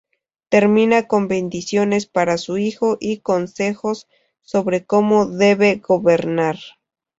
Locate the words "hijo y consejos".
2.57-4.07